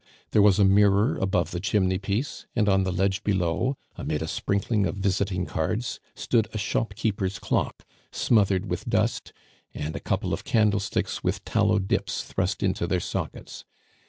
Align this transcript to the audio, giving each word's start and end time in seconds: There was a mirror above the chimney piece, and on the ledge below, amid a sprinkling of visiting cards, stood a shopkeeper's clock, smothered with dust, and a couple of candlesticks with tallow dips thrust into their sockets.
There 0.31 0.41
was 0.41 0.57
a 0.57 0.65
mirror 0.65 1.15
above 1.19 1.51
the 1.51 1.59
chimney 1.59 1.99
piece, 1.99 2.47
and 2.55 2.67
on 2.67 2.85
the 2.85 2.91
ledge 2.91 3.23
below, 3.23 3.77
amid 3.95 4.23
a 4.23 4.27
sprinkling 4.27 4.87
of 4.87 4.95
visiting 4.95 5.45
cards, 5.45 5.99
stood 6.15 6.47
a 6.53 6.57
shopkeeper's 6.57 7.37
clock, 7.37 7.85
smothered 8.11 8.65
with 8.65 8.89
dust, 8.89 9.31
and 9.75 9.95
a 9.95 9.99
couple 9.99 10.33
of 10.33 10.43
candlesticks 10.43 11.23
with 11.23 11.45
tallow 11.45 11.77
dips 11.77 12.23
thrust 12.23 12.63
into 12.63 12.87
their 12.87 12.99
sockets. 12.99 13.63